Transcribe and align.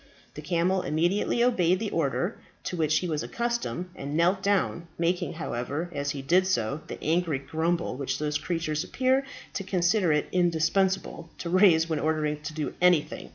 The 0.33 0.41
camel 0.41 0.81
immediately 0.81 1.43
obeyed 1.43 1.77
the 1.77 1.91
order 1.91 2.39
to 2.63 2.75
which 2.75 2.97
he 2.97 3.07
was 3.07 3.21
accustomed, 3.21 3.91
and 3.95 4.17
knelt 4.17 4.41
down, 4.41 4.87
making, 4.97 5.33
however, 5.33 5.91
as 5.93 6.09
he 6.09 6.23
did 6.23 6.47
so, 6.47 6.81
the 6.87 6.97
angry 7.03 7.37
grumble 7.37 7.95
which 7.95 8.17
those 8.17 8.39
creatures 8.39 8.83
appear 8.83 9.23
to 9.53 9.63
consider 9.63 10.11
it 10.11 10.27
indispensable 10.31 11.29
to 11.37 11.51
raise 11.51 11.87
when 11.87 11.99
ordered 11.99 12.43
to 12.45 12.53
do 12.55 12.73
anything. 12.81 13.29